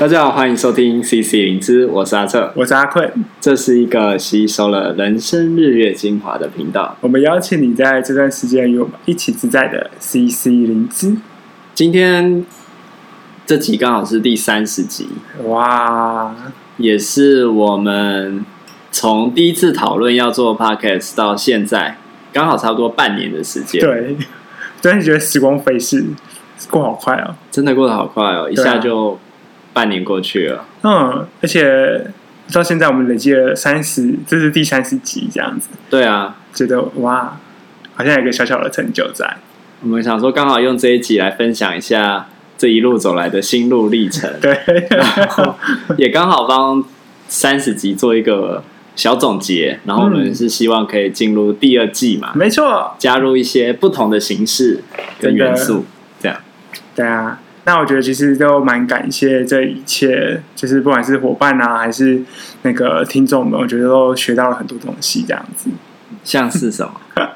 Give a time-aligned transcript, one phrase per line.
[0.00, 6.96] 大家好，欢迎收听 CC 灵芝，我是阿策，我是阿坤，这是一个吸收了人生日月精华的频道。
[7.02, 11.18] 我们邀请你在这段时间与我们一起自在的 CC 灵芝。
[11.74, 12.46] 今天
[13.44, 15.06] 这集刚好是第三十集，
[15.44, 16.34] 哇，
[16.78, 18.42] 也是我们
[18.90, 21.98] 从第一次讨论要做 Podcast 到现在，
[22.32, 23.82] 刚好差不多半年的时间。
[23.82, 24.16] 对，
[24.80, 26.02] 真的觉得时光飞逝，
[26.70, 29.18] 过好快哦，真的过得好快哦，一下就。
[29.80, 32.04] 半年过去了，嗯，而且
[32.52, 35.70] 到现在我们累积了三十，这是第三十集这样子。
[35.88, 37.40] 对啊，觉得哇，
[37.94, 39.38] 好像有一个小小的成就在。
[39.80, 44.30] 我们想说，刚好用这一集来分享一下这一路走来的心路历程。
[44.38, 45.54] 对，然后
[45.96, 46.84] 也刚好帮
[47.26, 48.62] 三十集做一个
[48.94, 49.80] 小总结。
[49.86, 52.32] 然后我们是希望可以进入第二季嘛？
[52.34, 54.82] 没错，加入一些不同的形式
[55.18, 55.86] 跟元素，
[56.20, 56.38] 这样。
[56.94, 57.40] 对啊。
[57.72, 62.20] 那我觉得其实都蛮感谢这一切，就是不管是伙伴啊，还是
[62.62, 65.22] 那个听众们，我觉得都学到了很多东西。
[65.22, 65.70] 这样子，
[66.24, 66.92] 像是什么？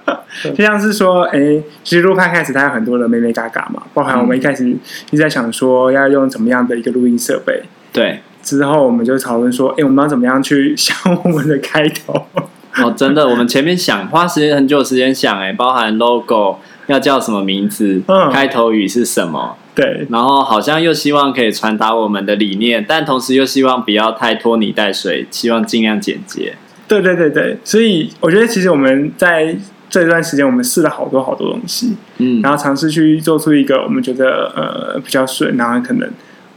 [0.57, 4.77] 就像是说，哎、欸，其实录 Podcast 它有很多的眉眉嘎嘎嘛，包含我们一开始一
[5.13, 7.63] 直在想说要用怎么样的一个录音设备。
[7.93, 12.27] 对，之后我们就讨论说，哎、欸，我们要怎么样去想我们的开头？
[12.83, 19.57] 哦，真的，我们前面想花时间很久时间想、欸，哎，包含 logo 要叫什么名字，嗯，开头语是什么？
[19.75, 26.55] 对，然后好像又希望可以传达我们的理念，但同时又希望不要太拖泥带水，希望尽量简洁。
[26.87, 29.57] 对对对对，所以我觉得其实我们在
[29.91, 36.09] 这段时间，我们试了好多好多东西，嗯，然后尝试去做出一个我们觉得呃比较顺，然后可能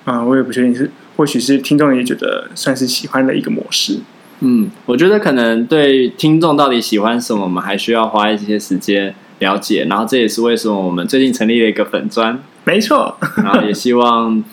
[0.06, 4.00] 啊、呃，我也不确定是，或许是听众也觉得算是喜欢的一个模式。
[4.42, 12.40] 嗯，我觉得可能对听众到底喜欢什么，我们还需要花一些时间了解，然后这也是为什么我们最近成立了一个粉专。
[12.68, 14.44] 没错， 然后也希望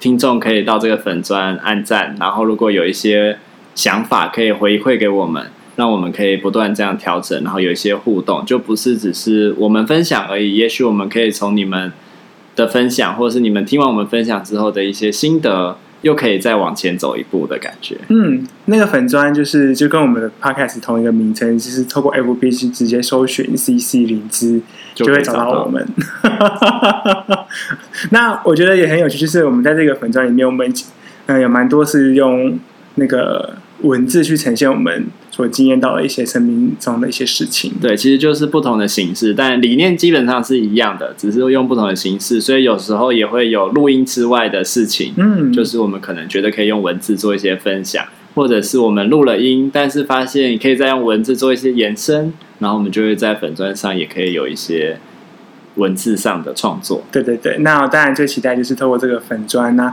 [0.00, 3.38] 听众可以到这个粉砖按赞，然后如果有一些
[3.76, 10.56] 想法可以回馈给我们，让我们可以不断这样调整，然后有一些互动，就不是只是我们分享而已。
[10.56, 11.92] 也许我们可以从你们
[12.56, 15.78] 的分享，或者是你们听完我们分享之后的一些心得。
[16.04, 17.96] 又可以再往前走一步的感觉。
[18.08, 24.60] 嗯，那个粉砖就是就跟我们的 podcast 同一个名称，就是透过 FB 去直接搜寻 CC 灵芝，
[24.94, 25.84] 就会找到我们。
[28.10, 30.72] 那我觉得也很有趣，就是我们在这个粉砖里面，我们
[31.26, 32.58] 嗯有蛮多是用
[32.94, 33.54] 那个。
[33.80, 48.06] 文字去呈现我们所经验到的一些生命中的一些事情，对，其实就是不同的形式，但理念基本上是一样的，只是用不同的形式，所以有时候也会有录音之外的事情，嗯，就是我们可能觉得可以用文字做一些分享，
[48.36, 55.00] 或者是我们录了音，但是发现你可以再用文字做一些延伸，然后我们就会在粉砖上也可以有一些
[55.74, 57.02] 文字上的创作。
[57.10, 59.92] 对对对，那当然最期待就是透过这个粉砖呢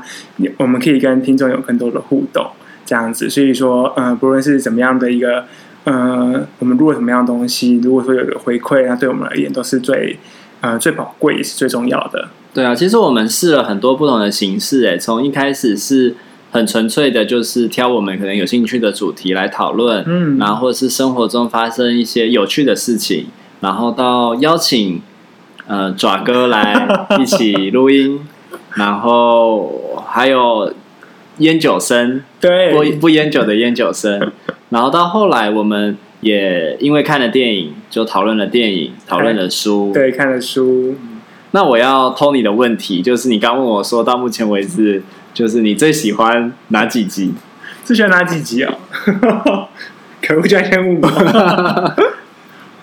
[0.58, 2.46] 我们可以跟听众有更多的互动。
[2.92, 5.46] 这样子，所以说，呃，不论是怎么样的一个，
[5.86, 10.20] 呃，我们录了什么样的东西，如果说有个回馈，那对我们而言都是最，
[10.60, 12.28] 呃，最宝贵也是最重要的。
[12.54, 16.18] 对啊，其实我们试了很多不同的形式，诶，从一开始是
[16.52, 23.28] 很纯粹的，就是挑我们可能有兴趣的主题来讨论，嗯，然后或是生活中发生一些有趣的事情，
[23.62, 25.02] 然后到邀请，
[25.66, 26.86] 呃，爪哥来
[27.22, 28.20] 一起录音，
[28.76, 30.74] 然后还有。
[31.42, 34.32] 烟酒生，对，不不烟酒的烟酒生，
[34.70, 40.96] 然后到后来，我们也因为看了电影，就讨论了电影，讨论了书，对，看了书。
[41.52, 45.04] 那我要偷你的问题，就是你刚问我说，到目前为止，
[45.34, 47.34] 就是你最喜欢哪几集？
[47.84, 48.74] 最喜欢哪几集啊？
[50.22, 51.94] 可恶，家先问我。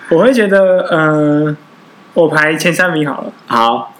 [0.15, 1.57] 我会觉得，嗯、呃，
[2.13, 3.33] 我排前三名好了。
[3.47, 3.95] 好。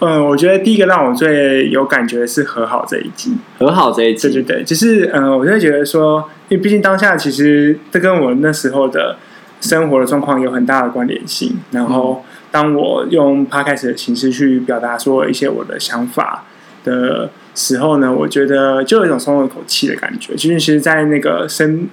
[0.00, 3.34] 嗯，我觉得第一个让我最有感觉的是和好这一集。
[3.58, 9.16] 和好这一集，对对对，就是嗯，我就会觉得说，因为毕竟当下其实这跟我那时候的
[9.60, 11.56] 生活的状况有很大的关联性。
[11.70, 16.44] 然后，当我用 podcast 的形式去表达说一些我的想法
[16.82, 20.36] 的时候呢，我觉得就有一种松了一口气的感觉。
[20.36, 21.88] 其实，其实，在那个生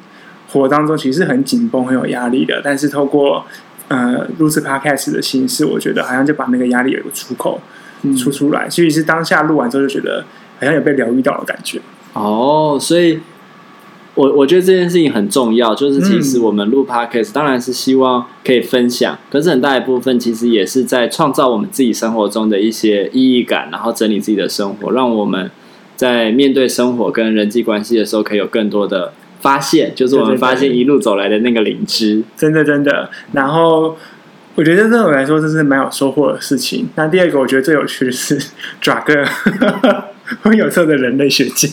[0.50, 2.60] 活当中，其实是很紧绷、很有压力的。
[2.64, 3.46] 但是，透过
[3.88, 7.62] 呃如此 podcast 的形式，我觉得好像就把那个压力有一个出口。
[8.18, 10.26] 出出来，所以是当下录完之后就觉得
[10.60, 11.80] 好像有被疗愈到的感觉。
[12.14, 13.20] 哦，所以
[14.16, 25.50] 我我觉得这件事情很重要，就是其实我们录 Podcast 当然是希望可以分享，可是很大一部分其实也是在创造我们自己生活中的一些意义感，然后整理自己的生活，让我们
[25.96, 33.96] 在面对生活跟人际关系的时候，可以有更多的发现，就是我们发现一路走来的那个灵芝，真的真的，然后。
[34.56, 36.88] 我觉得对我来说这是蛮有收获的事情。
[36.96, 38.38] 那第二个，我觉得最有趣的是
[38.82, 39.14] 爪哥，
[40.44, 41.72] 会有色的人类学家，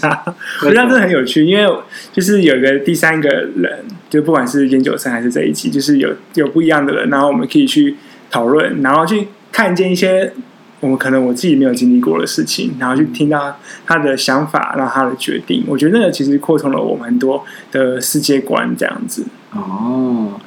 [0.62, 1.68] 我觉得这很有趣，因为
[2.12, 7.96] 就是有一个第三个人，就不管是研究生还是这一期，就是有有不一样的人，然后我们可以去
[8.30, 10.32] 讨论，然后去看见一些
[10.80, 19.24] 我们可能我自己没有经历过的事情，然后去听到他的想法，然后他的决定，我觉得那个其实扩充了我们很多的世界观，这样子。
[19.50, 20.40] 哦。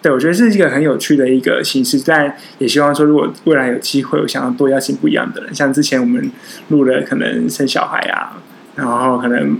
[0.00, 6.30] 对，我觉得是一个很有趣的一个形式，但也希望说，如果未来有机会，我想要多邀请不一样的人，像之前我们
[6.68, 8.38] 录了，可能生小孩啊，
[8.76, 9.58] 然后可能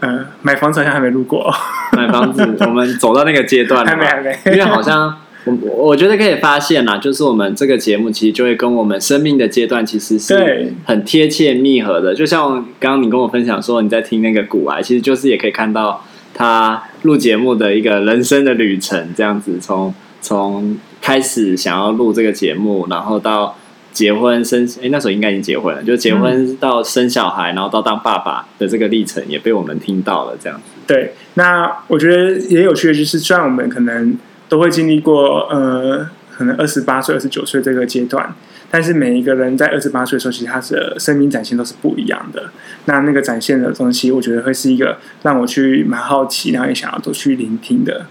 [0.00, 1.54] 呃买房子好像还没录过，
[1.92, 16.04] 买房子我们走到那个阶段了还没还没，因为好像我我觉得可以发现啦，就是我们这个节目其实就会跟我们生命的阶段其实是很贴切密合的，就像刚刚你跟我分享说你在听那个古癌，其实就是也可以看到。
[16.38, 23.56] 他录节目的一个人生的旅程，这样子从从开始想要录这个节目，然后到
[23.92, 30.64] 结婚生，哎，那时候应该已经结婚了，就结婚到生小孩，然后到当爸爸的这个历程，也被我们听到了，这样子。
[30.86, 34.18] 对，那我觉得也有趣的就是，虽然我们可能
[34.48, 36.06] 都会经历过，呃，
[36.36, 38.34] 可能二十八岁、二十九岁这个阶段。
[38.68, 42.50] 但是每一个人在二十八岁的时候，其实他的生命展现都是不一样的。
[42.86, 48.06] 那那个展现的东西，我觉得会是一个让我去蛮好奇，然后也想要多去聆听的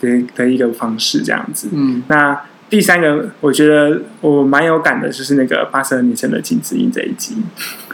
[0.00, 1.68] 的的一个方式，这样子。
[1.72, 2.02] 嗯。
[2.08, 2.38] 那
[2.68, 7.36] 第三个，我觉得我蛮有感的，就是那个八十二年生的金智英这一集。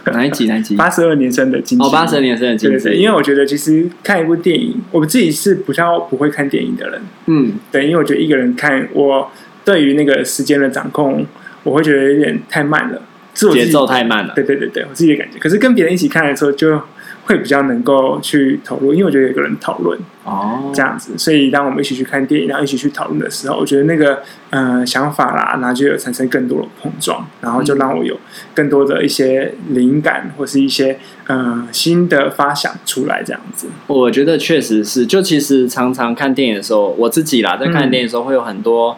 [0.06, 0.46] 哪一集？
[0.46, 0.76] 哪一集？
[0.76, 1.78] 八十二年生的金。
[1.78, 2.80] 哦，八十二年生的金智英。
[2.80, 7.02] 对对对，因为我觉得其实看一部电影，我自己是比较不会看电影的人。
[7.26, 7.52] 嗯。
[7.70, 9.30] 对，因为我觉得一个人看，我
[9.68, 11.26] 对于那个时间的掌控。
[11.64, 13.02] 我会觉得有点太慢了，
[13.34, 14.32] 自我节奏太慢了。
[14.34, 15.38] 对对对对，我自己的感觉。
[15.38, 16.80] 可是跟别人一起看的时候，就
[17.26, 21.18] 会比较能够去投入，因为我觉得有个人讨论哦，这样子。
[21.18, 28.18] 所以当我们一起去看电影，然后一起去讨论的时候，我觉得那个呃想法啦，然后就有产生更多的碰撞，然后就让我有
[28.54, 33.66] 更多的一些灵感，或是一些呃新的发想出来，这样子。
[33.88, 38.96] 我觉得确实是，就其实常常看电影的时候，我自己啦，在看电影的时候会有很多。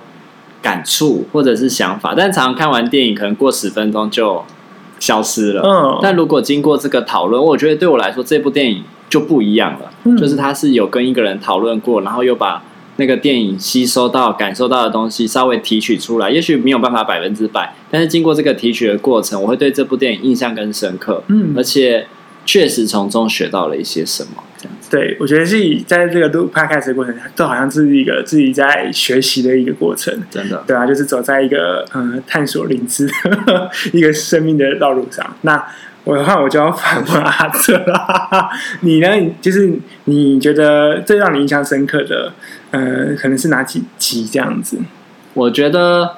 [0.62, 4.44] 感触或者是想法，但常常看完电影，可能过十分钟就
[4.98, 5.62] 消失了。
[5.64, 9.90] 嗯，但如果经过这个讨论，我觉得对我来说，这部电影就不一样了。
[10.04, 12.62] 嗯，就是他是有跟一个人讨论过，然后又把
[12.96, 16.30] 那个电影吸收到、感受到的东西稍微提取出来。
[16.30, 21.22] 也许没有办法百分之百，但是经过这个提取的过程，我会对这部电影印象更深刻。
[21.28, 22.06] 嗯，而且
[22.44, 24.42] 确实从中学到了一些什么。
[24.90, 35.25] 对，我觉得自己在这个录 podcast 的过程，都好像是一个自己在学习的一个过程，真的，对啊，就是走在一个嗯探索灵知的 一个生命的道路上。
[35.42, 35.64] 那
[36.02, 38.50] 我的话，我就要反问阿哲了，
[38.81, 39.08] 你呢？
[39.40, 39.72] 就是
[40.06, 42.32] 你觉得最让你印象深刻的，
[42.72, 44.76] 呃，可能是哪几集这样子？
[45.34, 46.16] 我觉得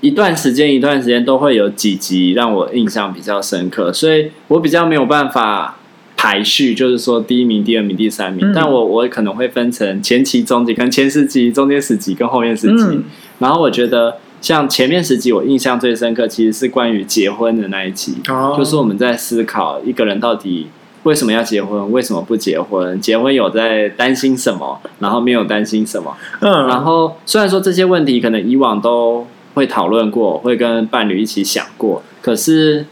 [0.00, 5.78] 一段时间一段时间都会有几集让我印象比较深刻，所以我比较没有办法。
[6.22, 12.84] 排序就是说第一名、第二名、第三名，嗯、但我我可能会分成前期、中期，可能前十集、中间十集跟后面十集。
[12.90, 13.04] 嗯、
[13.40, 20.68] 然后我觉得像前面十集，我印象最深刻，其实是关于结婚的那一集，哦、就是我们在思考一个人到底
[21.02, 26.16] 为什么要结婚，为什么不结婚，结婚有在担心什么，然后没有担心什么。
[26.38, 32.86] 嗯，然后虽然说这些问题可能以往都会讨论过，会跟伴侣一起想过，可是。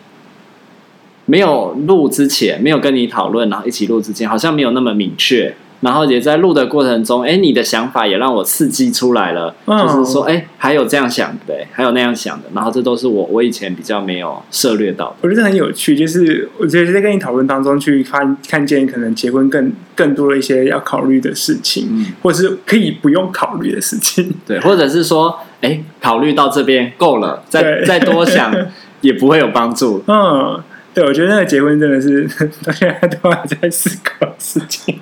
[1.30, 5.54] 没有录之前，没有跟你讨论，然后一起录之前，好像没有那么明确。
[5.80, 12.44] 然后也在录的过程中，哎，你的想法也让我刺激出来了，嗯、就是说，哎，还有这样想的，还有那样想的。
[12.54, 15.14] 然后这都是我我以前比较没有涉略到的。
[15.22, 28.54] 我觉得很有趣，就是我觉得在跟你讨论当中去看 看见可能结婚更更多的一些要考虑的事情，嗯、或者是可以不用考虑的事情， 对，或者是说，哎，考虑到这边够了，再再多想
[29.00, 30.62] 也不会有帮助，嗯。
[30.92, 32.28] 对，我觉得那个结婚真的是
[32.64, 34.98] 到现在都还在思考事情。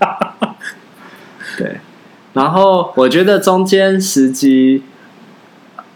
[1.56, 1.78] 对，
[2.34, 4.82] 然后我觉得中间十集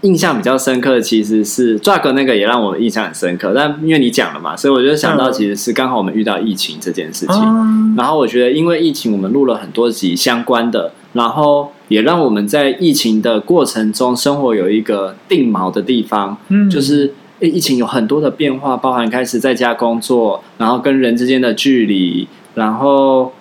[0.01, 7.37] 印象比较深刻的其实是 drug 那个也让我印象很深刻，但因为你讲了嘛，所以我就想到其实是刚好我们遇到疫情这件事情。
[7.37, 17.13] 嗯、然后我觉得因为疫情，我们录了很多集相关的，然后也让我们在疫情的过程中生活有一个定锚的地方，嗯，就是。
[17.49, 23.33] 疫情有很多的变化，包含开始在家工作，然后跟人之间的距离，然后，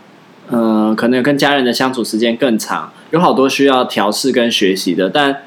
[0.50, 5.08] 呃，可能跟家人的相处时间更长，有好多需要调试跟学习的。
[5.10, 5.44] 但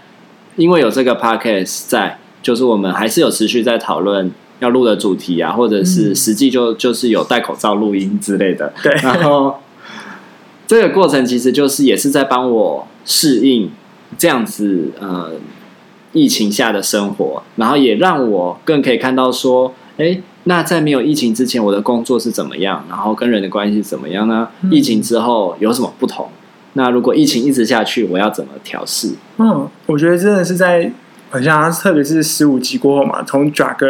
[0.56, 4.30] 因为有这个 podcast 在，就是我们还是有持续在讨论
[4.60, 8.72] 要录的主题啊，或者是实际就就是有戴口罩录音之类的。
[8.82, 9.56] 对，然后
[10.66, 13.70] 这个过程其实就是也是在帮我适应
[14.16, 15.32] 这样子，呃。
[16.14, 22.82] 疫情下的生活，然后也让我更可以看到说，哎，那在没有疫情之前，我的工作是怎么样？
[22.88, 24.48] 然后跟人的关系怎么样呢？
[24.70, 26.26] 疫情之后有什么不同？
[26.74, 29.10] 那如果疫情一直下去，我要怎么调试？
[29.36, 30.90] 嗯，我觉得真的是在
[31.28, 33.86] 好像特别是十五集过后嘛，从爪哥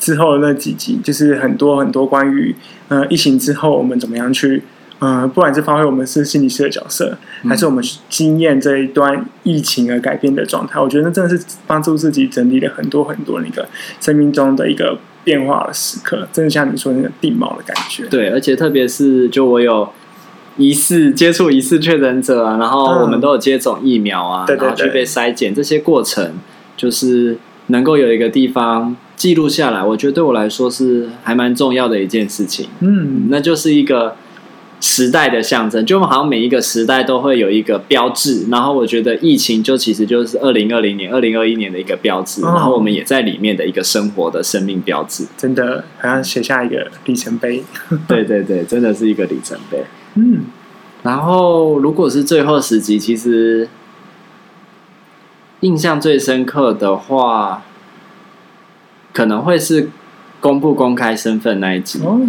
[0.00, 2.56] 之后的那几集，就是很多很多关于
[2.88, 4.62] 呃疫情之后我们怎么样去。
[5.00, 13.68] 嗯、呃，不管是发挥我们是心理师的角色，还是我们经验这一段疫情而改变的状态，我觉得那真的是帮助自己整理了很多很多那个
[14.00, 18.06] 生命中的一个变化的时刻，真的像你说那个地貌的感觉。
[18.06, 19.88] 对，而且特别是就我有
[20.56, 26.32] 疑似接触疑似确诊者啊，然后我们都有接种疫苗啊，嗯、然后去被筛检，这些过程
[26.76, 27.38] 就是
[27.68, 32.68] 能够有一个地方记录下来，我觉得对我来说是还蛮重要的一件事情。
[32.80, 34.16] 嗯，那就是一个。
[34.80, 47.64] 时代的象征，就好像每一个时代都会有一个标志，然后我觉得疫情就其实就是二零二零年、二零二一年的一个标志，哦，然后我们也在里面的一个生活的生命标志，真的好像写下一个里程碑。
[48.06, 49.84] 对对对，真的是一个里程碑。
[50.14, 50.44] 嗯，
[51.02, 53.68] 然后如果是最后十集，其实
[55.60, 57.64] 印象最深刻的话，
[59.12, 59.90] 可能会是
[60.38, 62.00] 公布公开身份那一集。
[62.04, 62.20] 哦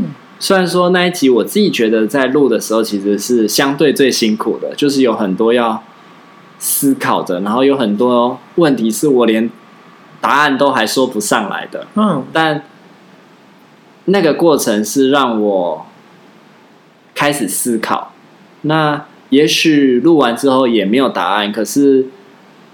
[0.42, 5.84] 虽然说那一集我自己觉得在录的时候其实是相对最辛苦的，就是有很多要
[6.58, 9.50] 思考的，然后有很多问题是我连
[10.22, 11.88] 答案都还说不上来的。
[11.96, 12.64] 嗯，但
[14.06, 15.86] 那个过程是让我
[17.14, 18.14] 开始思考。
[18.62, 22.08] 那也许录完之后也没有答案，可是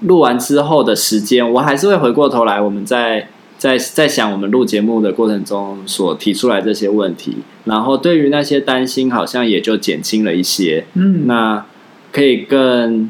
[0.02, 3.30] 录完之后的时间，我还是会回过头来，我们再。
[3.58, 10.86] 在在想我们录节目的过程中所提出来这些问题，然后对于那些担心，好像也就减轻了一些。
[10.94, 11.66] 嗯，那
[12.12, 13.10] 可以更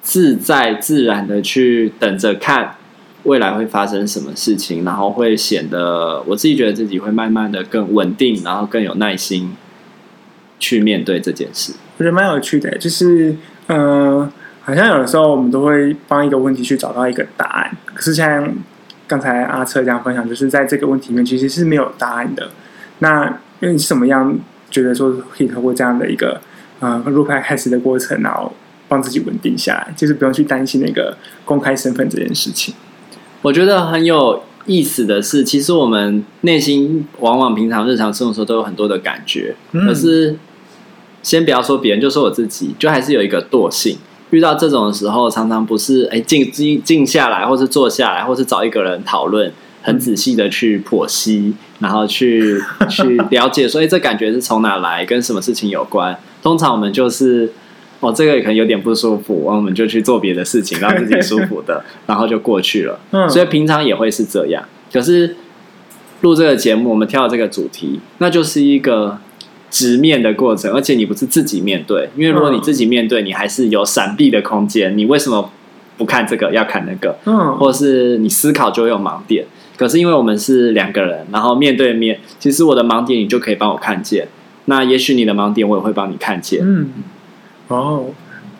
[0.00, 2.76] 自在自然的去等着看
[3.24, 9.50] 未来会发生什么事情，然后会显得我自己觉得自己会慢慢的更稳定，然后更有耐心
[10.60, 11.72] 去面对这件事。
[11.98, 14.32] 我觉得蛮有趣的，就是呃，
[14.62, 18.54] 好像有的时候我们都会帮一个问题去找到一个答案，可是像。
[19.08, 22.50] 刚才阿车这样分享，就是在这个问题里面其实是没有答案的。
[23.00, 23.26] 那
[23.60, 24.38] 因为你是怎么样
[24.70, 26.40] 觉得说可以透过这样的一个
[26.78, 28.52] 呃录拍开始的过程，然后
[28.86, 32.74] 帮自己稳定下来，就是不用去担心那个公开身份这件事情？
[33.42, 40.36] 我觉得很有意思的是，其实我们内心往往平常日常生活中都有很多的感觉，嗯、可是
[41.22, 43.98] 先不要说别人，就说我自己，就还是有一个惰性。
[44.30, 56.18] 遇到这种时候，常常不是哎静静静下来，或是坐下来，或是找一个人讨论，很仔细的去剖析， 然后去去了解，所以这感觉是从哪来，跟什么事情有关。
[56.42, 57.50] 通常我们就是
[58.00, 63.00] 哦这个可能有点不舒服，我们就去做别的事情，让自己舒服的， 然后就过去了。
[63.12, 64.62] 嗯所以平常也会是这样。
[64.92, 65.36] 可是
[66.20, 69.18] 录这个节目，我们挑的这个主题，那就是一个。
[69.70, 74.96] 直面的过程，而且你不是自己面对，因为如果你自己面对，你还是有闪避的空间。
[74.96, 75.50] 你为什么
[75.96, 77.16] 不看这个，要看那个？
[77.26, 79.44] 嗯，或是你思考就会有盲点。
[79.76, 84.28] 可是因为我们是两个人，然后面对面，其实我的盲点你就可以帮我看见。
[84.64, 86.60] 那也许你的盲点我也会帮你看见。
[86.62, 86.90] 嗯，
[87.68, 88.06] 哦，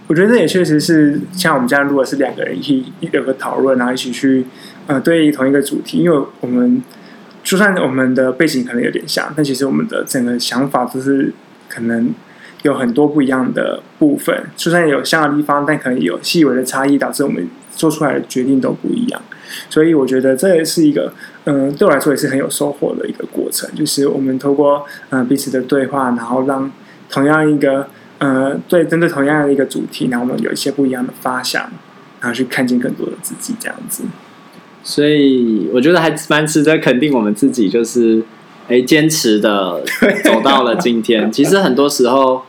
[0.07, 4.45] 我觉得这也确实是像我们这样如果是两个人一起有个讨论，然后一起去
[4.87, 6.83] 呃对同一个主题，因为我们。
[7.49, 11.33] 就算我们的背景可能有点像，但其实我们的整个想法都是
[11.67, 12.13] 可能
[12.61, 14.39] 有很多不一样的部分。
[14.55, 19.23] 就算有像的地方，但可能有细微的差异，导致我们做出来的决定都不一样。
[19.71, 21.11] 所以我觉得这也是一个，
[21.45, 23.67] 嗯、对我来说也是很有收获的一个过程。
[23.75, 26.71] 就是我们透过嗯、彼此的对话，然后让
[27.09, 27.89] 同样一个
[28.19, 31.63] 呃对针对同样的一个主题，然后我们有一些不一样的发想，
[32.21, 34.05] 然后去看见更多的自己，这样子。
[34.83, 38.23] 所以我觉得还蛮值得肯定我们自己，就是
[38.69, 39.83] 哎，坚持的
[40.25, 41.31] 走到了今天。
[41.31, 42.43] 其实很多时候，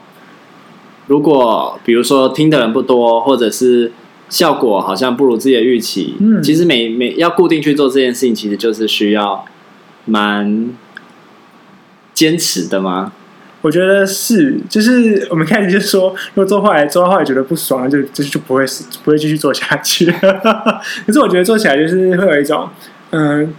[1.08, 3.92] 如果比如说听的人不多，或者是
[4.30, 9.44] 效果好像不如自己的预期，嗯，其实每每要固定去做这件事情，其实就是需要
[10.06, 10.70] 蛮
[12.14, 13.12] 坚持的吗？
[13.62, 18.64] 我觉得是，就是我们开始就说，如果做坏来做坏觉得不爽，就就就不会
[19.04, 20.06] 不会继续做下去。
[21.06, 22.70] 可是我觉得做起来就是会有一种，
[23.10, 23.54] 嗯，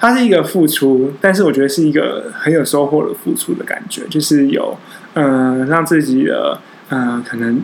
[0.00, 4.78] 它是一个付出，但是我觉得是一个很有收获的付出的感觉，就是有
[5.12, 6.58] 嗯让自己的
[6.88, 7.60] 嗯可能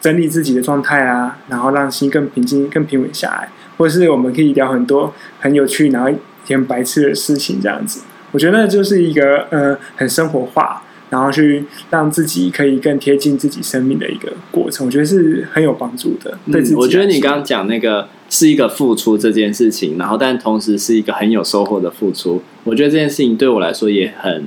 [0.00, 6.10] 整理自己的状态啊，然后让心更平静、更平稳下来，或是我们可以聊很多很有趣、然后
[6.48, 8.00] 很白痴的事情，这样子。
[8.32, 10.82] 我觉得就是一个嗯很生活化。
[11.12, 16.38] 然后去让自己可以更贴近自己生命的一个过程，我觉得是很有帮助的。
[16.50, 22.40] 对自己、嗯，我觉得你刚刚讲那个是一个付出这件事情，然后但同时是一个很有收获的付出。
[22.64, 24.46] 我觉得这件事情对我来说也很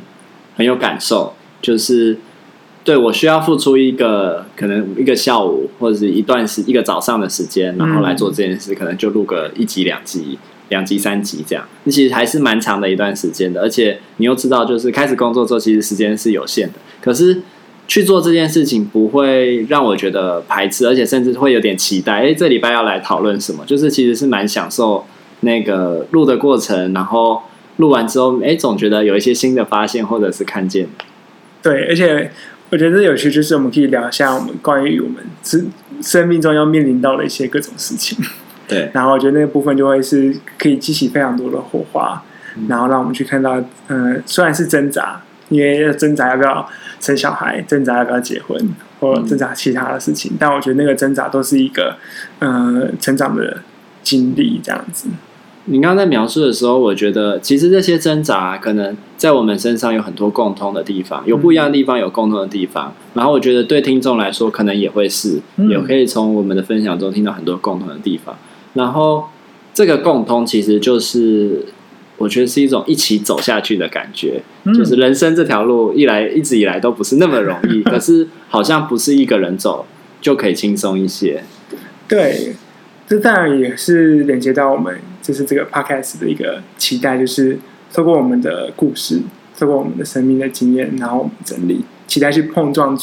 [0.56, 2.18] 很有感受，就是。
[2.84, 10.38] 对，我需要付出一个可能一个下午或者是一段时一个早上的时间，然后来做这件事，嗯、可能就录个一集两集
[10.70, 11.68] 两集三集这样。
[11.84, 16.74] 那其实还是蛮长的一段时间的，而且你又知道，就是开始工作之后，其实时间是有限的。
[17.02, 17.42] 可是
[17.88, 22.14] 去做这件事情不会让我觉得排斥，而且甚至会有点期待。
[22.22, 23.64] 哎，这礼拜要来讨论什么？
[23.66, 25.06] 就是其实是蛮享受
[25.42, 27.42] 那个录的过程，然后
[27.78, 30.88] 录完之后，哎，总觉得有一些新的发现或者是看见。
[31.62, 32.32] 对，而且。
[32.72, 35.68] 我觉得有趣，就是我们可以聊一下我们关于我们生
[36.02, 38.18] 生命中要面临到的一些各种事情。
[38.68, 42.22] 对，然后我觉得那个部分就会是可以激起非常多的火花，
[42.58, 46.68] 嗯、然后让我们去看到，嗯、呃，虽然是挣扎，因为要挣扎要不要
[47.00, 48.58] 生小孩，挣扎要不要结婚，
[49.00, 51.96] 或挣扎其他的事情，嗯、但我觉得那个挣扎都是一个，
[52.40, 53.62] 呃，成长的
[54.02, 55.10] 经历，这样子。
[55.68, 62.94] 你刚刚在描述的时候，我觉得其实这些挣扎可能在我们身上有很多共通的地方，有不一样的地方，有共通的地方。
[63.16, 68.38] 然后我觉得对听众来说，可能也会是，也可以从我们的分享中听到很多共同的地方。
[68.76, 69.26] 然后
[69.74, 71.66] 这个共通其实就是，
[72.18, 74.44] 我觉得是一种一起走下去的感觉。
[74.74, 79.88] 就是人生这条路一来一直以来都不是那么容易， 可是好像不是一个人走
[80.22, 81.44] 就可以轻松一些。
[82.08, 82.56] 对。
[83.08, 87.60] 这当然也是连接到我们，就是这个 podcast 的一个期待，就是
[87.94, 89.22] 透过我们的故事，
[89.60, 92.98] 透过我们的生命的经验，然后我们整理，期待去碰撞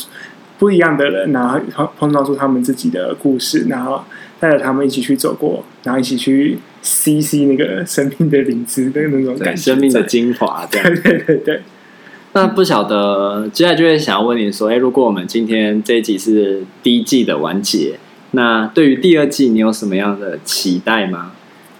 [0.63, 4.05] 不一样的人，然后碰碰撞出他们自己的故事，然后
[4.39, 10.65] 带着他们一起去走过，然后一起去吸吸那个生命的灵芝的那种感觉，生命的精华。
[10.71, 11.63] 对对对对。
[12.35, 17.99] 那不晓得接下来就会想要问你说，哎，如果我们今天这一集是第一季的完结。
[18.31, 21.33] 那对于第二季，你有什么样的期待吗？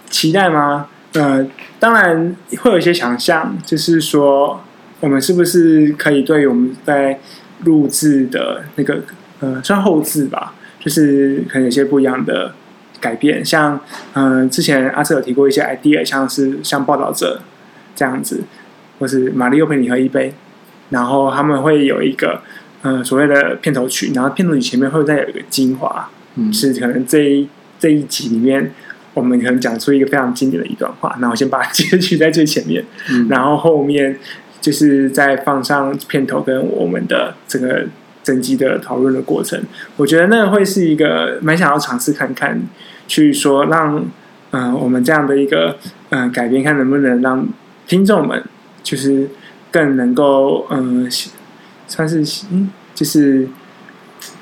[0.09, 0.87] 期待吗？
[1.13, 1.47] 呃，
[1.79, 4.61] 当然会有一些想象，就是说，
[4.99, 7.17] 我们是不是可以对于我们在
[7.65, 9.01] 录制的那个
[9.39, 12.53] 呃，算后置吧，就是可能有些不一样的
[12.99, 13.43] 改变。
[13.43, 13.79] 像
[14.13, 17.41] 嗯、呃，之前阿瑟有提过一些 idea，像是像报道者
[17.95, 18.43] 这样子，
[18.99, 20.33] 或是玛丽又陪你喝一杯，
[20.89, 22.41] 然后他们会有一个
[22.81, 26.09] 呃所谓的片头曲，然后片头曲前面会再有一个精华。
[26.35, 27.47] 嗯，是可能这一
[27.77, 28.71] 这一集里面，
[29.13, 34.17] 我们可能讲出一个非常经典的一段话，那我先把它截取在最前面，嗯，然后后面
[34.63, 37.83] 就是再放上片头跟我们的这个
[38.23, 39.61] 整集的讨论的过程。
[39.97, 42.59] 我觉得那会是一个蛮想要尝试看看，
[43.07, 44.05] 去说让
[44.51, 45.75] 嗯、我们这样的一个
[46.11, 47.45] 嗯、改变，看能不能让
[47.85, 48.41] 听众们
[48.81, 49.29] 就是
[49.69, 51.11] 更能够嗯、
[51.87, 53.47] 算是嗯就是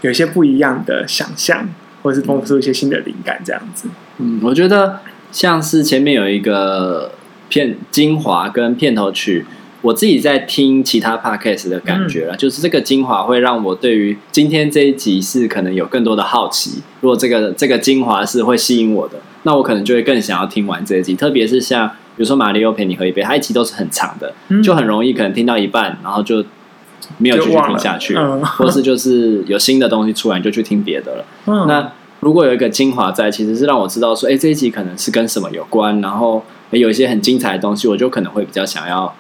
[0.01, 1.67] 有些不一样的想象。
[2.03, 3.87] 或是丰富出一些新的灵感，这样子。
[4.17, 7.11] 嗯，我觉得像是前面有一个
[7.47, 9.45] 片精华跟片头曲，
[9.81, 16.81] 我自己在听其他 podcast 的感觉了，嗯、就是这个精华会让我对于今天这一集是可能有更多的好奇。
[17.01, 21.15] 如果这个这个精华是会吸引我的，那我可能就会更想要听完这一集。
[21.15, 26.43] 特别是像比如说玛丽欧陪你喝一杯，它一集都是很长的，嗯、就很容易可能听到一半，然后就。
[27.17, 31.25] 没有继续听下去，嗯、或是就是有新的东西出来，你就去听别的了。
[31.47, 31.91] 嗯、那
[32.21, 39.13] 如果有一个精华在，其实是让我知道说，哎，这一集可能是跟什么有关，然后有一些很精彩的东西，我就可能会比较想要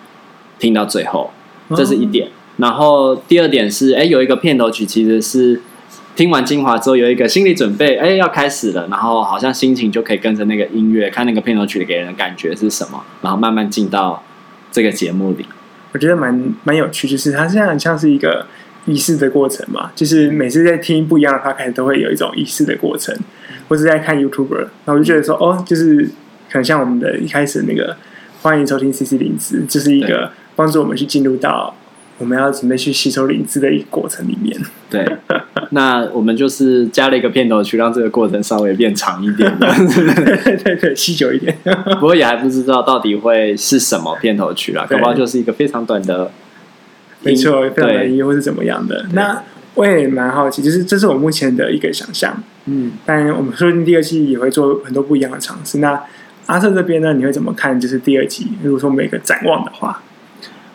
[0.61, 1.29] 听到最后。
[1.75, 2.27] 这是一点。
[2.27, 5.61] 嗯、然后第二点是，哎，有一个片头曲，其实是
[6.17, 14.21] 听完精华之后有一个心理准备，哎，要开始了，然后好像心情就可以跟着那个音乐，看那个片头曲给人的感觉是什么，然后慢慢进到
[14.71, 15.45] 这个节目里。
[15.93, 18.45] 我觉得蛮蛮有趣，就是它现在很像是一个
[18.85, 23.17] 仪式的过程嘛，就是每次在听不一样的 podcast 都会有一种仪式的过程，
[23.69, 26.09] 我是在看 YouTuber，然后我就觉得说，哦，就是
[26.49, 27.95] 很像我们的一开始那个
[28.41, 31.75] 欢迎收听 CC 零四，就是一个帮助我们去进入到。
[32.17, 34.55] 我们要准备去吸收灵芝的一个过程里面，
[34.91, 35.03] 对，
[35.71, 41.57] 那我们就是加了一个片头曲，让这个过程稍微变长一点，对对对，吸久一点。
[41.95, 46.29] 不过也还不知道到底会是什么片头曲啦，对搞不好就是一个非常短的，
[47.23, 49.03] 没错，非常短音或是怎么样的。
[49.13, 49.41] 那
[49.73, 55.79] 我也蛮好奇，就是这是我目前的一个想象，嗯，但我们说不定第二季也会做很多不一样的尝试。
[55.79, 55.99] 那
[56.45, 57.79] 阿瑟这边呢，你会怎么看？
[57.79, 60.03] 就是第二季，如果说每个展望的话，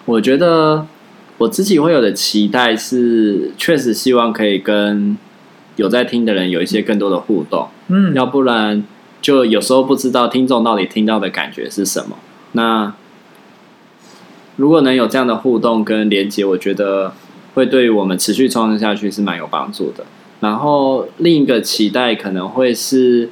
[0.06, 0.86] 我觉得。
[1.38, 5.18] 我自己会有的期待是，确实希望可以跟
[5.76, 8.82] 有在听的人有一些更多的互动，嗯，要不然
[9.20, 12.16] 就有时候不知道听众到底听到的感觉是什么。
[12.52, 12.94] 那
[14.56, 17.12] 如果能有这样的互动跟连接，我觉得
[17.52, 20.06] 会对于我们持续创作下去是蛮有帮助的。
[20.40, 23.28] 然后另一个期待可能会是，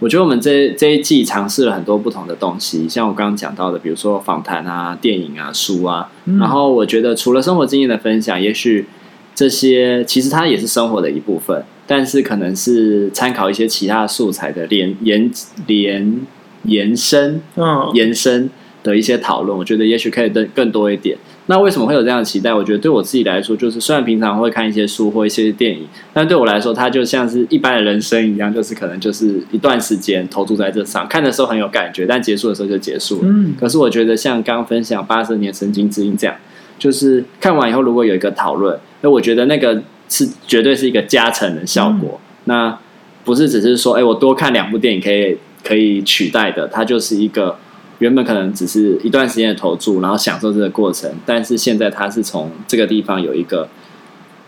[0.00, 6.10] 我觉得我们这这一季尝试了很多不同的东西，像我刚刚讲到的，比如说访谈啊、电影啊、书啊。
[6.26, 8.86] 嗯、然后我觉得除了生活经验的分享，也许
[9.34, 15.28] 这些其实它也是生活的一部分，但是可能是参考一些其他素材的连延
[15.66, 16.20] 连
[16.62, 18.48] 延伸，嗯，延伸
[18.84, 21.18] 的一些讨论，我觉得也许可以更更多一点。
[21.50, 22.52] 那为什么会有这样的期待？
[22.52, 33.28] 我觉得对我自己来说，就是虽然平常会看一些书或一些电影，但对我来说，它就像是一般的人生一样，就是可能就是一段时间投注在这上，看的时候很有感觉，但结束的时候就结束了。
[33.28, 33.54] 嗯。
[33.58, 36.36] 可是我觉得像刚刚分享八十年神经之音这样，
[36.78, 42.20] 就是看完以后如果有一个讨论，那我觉得那个是绝对是一个加成的效果。
[42.20, 42.44] 嗯。
[42.44, 42.78] 那
[43.24, 47.56] 不是只是说，哎，我多看两部电影可以可以取代的，它就是一个。
[47.98, 53.68] 原本可能只是一段时间的投注，然后享受这个过程，但是现在它是从这个地方有一个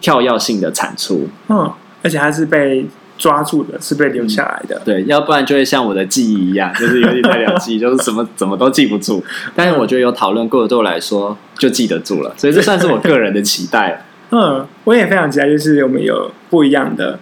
[0.01, 2.87] 跳跃性的产出，嗯，而且它是被
[3.19, 9.23] 抓住的，是被留下来的，嗯、对，要不然就会像我的记忆一样，就是有点太了记忆， 就是什么怎么都记不住。
[9.55, 14.07] 但是我觉得有讨论过的，对我来说就记得住了，所以这算是我个人的期待。
[14.31, 17.19] 嗯，我也非常期待，就是我们有不一样的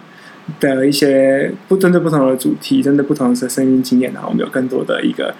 [0.59, 5.33] 的一些不针对不同的主题，针对不同的生命经验，然后我们有更多的一个。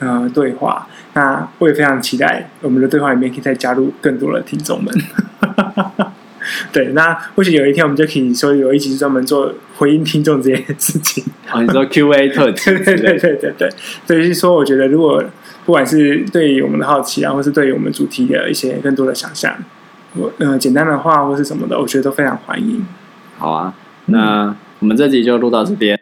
[0.00, 4.92] 呃，对话，那我也非常期待我们的对话里面可以再加入更多的听众们。
[6.72, 11.24] 对，那或许有一天我们就可以说有一集是专门做回应听众这件事情。
[11.50, 12.64] 啊，你说 Q&A 特辑？
[12.74, 13.70] 对对对对对对，
[14.06, 15.24] 所以是说，我觉得如果
[15.64, 19.56] 不管是对于我们的好奇啊，或是对于我们主题的一些更多的想象，
[20.14, 22.84] 我呃简单的话或是什么的，我觉得都非常欢迎。
[23.38, 23.72] 好啊，
[24.06, 25.98] 那我们这集就录到这边。